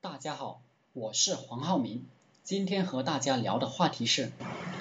[0.00, 0.60] 大家好，
[0.92, 2.04] 我是黄浩明，
[2.44, 4.30] 今天和大家聊的话题是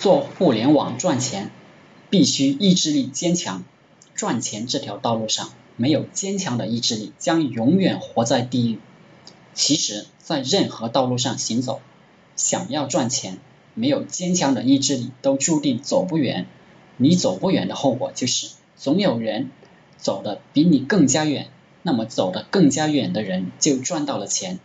[0.00, 1.52] 做互联网赚钱
[2.10, 3.62] 必须意志力坚强。
[4.16, 8.80] 赚钱这条道路上，没有坚强的意志力，将永远活在地狱。
[9.54, 11.80] 其实，在任何道路上行走，
[12.34, 13.38] 想要赚钱，
[13.74, 16.48] 没有坚强的意志力，都注定走不远。
[16.96, 19.52] 你走不远的后果就是，总有人
[19.96, 21.50] 走的比你更加远，
[21.82, 24.58] 那么走得更加远的人就赚到了钱。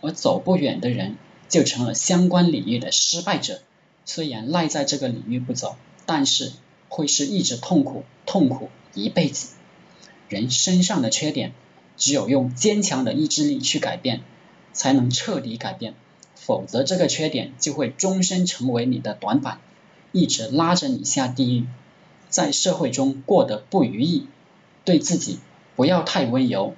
[0.00, 1.16] 而走不远的人
[1.48, 3.60] 就成了相关领域的失败者。
[4.04, 6.52] 虽然赖在这个领域不走，但是
[6.88, 9.48] 会是一直痛苦，痛苦一辈子。
[10.28, 11.52] 人身上的缺点，
[11.96, 14.22] 只有用坚强的意志力去改变，
[14.72, 15.94] 才能彻底改变。
[16.34, 19.60] 否则，这个缺点就会终身成为你的短板，
[20.12, 21.66] 一直拉着你下地狱，
[22.28, 24.28] 在社会中过得不如意。
[24.84, 25.40] 对自己
[25.74, 26.76] 不要太温柔。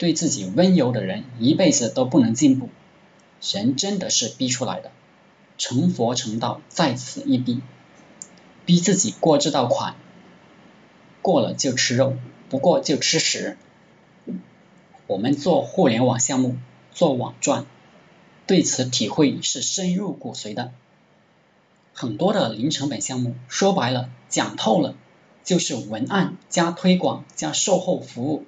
[0.00, 2.70] 对自己温柔的人，一辈子都不能进步。
[3.42, 4.92] 人真的是逼出来的，
[5.58, 7.60] 成佛成道在此一逼，
[8.64, 9.96] 逼自己过这道坎，
[11.20, 12.16] 过了就吃肉，
[12.48, 13.58] 不过就吃屎。
[15.06, 16.56] 我们做互联网项目，
[16.94, 17.66] 做网赚，
[18.46, 20.72] 对此体会是深入骨髓的。
[21.92, 24.94] 很多的零成本项目，说白了，讲透了，
[25.44, 28.46] 就是文案加推广加售后服务。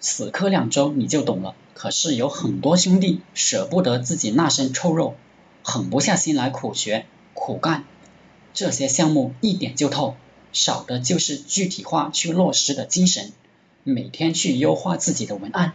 [0.00, 1.54] 死磕两周你就懂了。
[1.74, 5.14] 可是有很多兄弟舍不得自己那身臭肉，
[5.62, 7.84] 狠不下心来苦学苦干，
[8.54, 10.16] 这些项目一点就透，
[10.52, 13.32] 少的就是具体化去落实的精神。
[13.84, 15.74] 每天去优化自己的文案，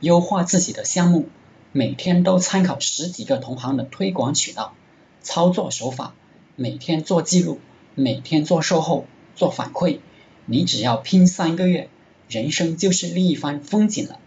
[0.00, 1.28] 优化自己的项目，
[1.70, 4.74] 每天都参考十几个同行的推广渠道、
[5.20, 6.14] 操作手法，
[6.56, 7.60] 每天做记录，
[7.94, 9.04] 每天做售后、
[9.36, 9.98] 做反馈。
[10.46, 11.90] 你只要拼三个月。
[12.32, 14.18] 人生就是另一番风景了，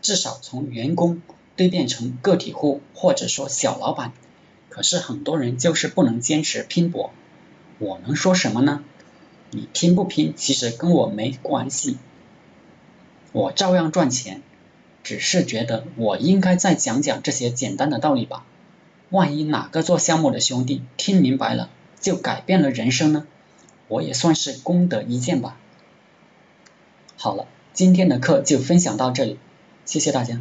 [0.00, 1.20] 至少从员工
[1.56, 4.12] 蜕变成个体户或者说小老板。
[4.68, 7.10] 可是很多人就是不能坚持拼搏，
[7.80, 8.84] 我能说什么呢？
[9.50, 11.96] 你拼不拼其实跟我没关系，
[13.32, 14.40] 我照样赚钱，
[15.02, 18.44] 只是觉得我应该再讲讲这些简单的道理吧。
[19.10, 21.70] 万一哪个做项目的兄弟听明白了，
[22.00, 23.26] 就改变了人生呢？
[23.88, 25.56] 我也算是功德一件吧。
[27.20, 29.40] 好了，今天的课就分享到这里，
[29.84, 30.40] 谢谢大家。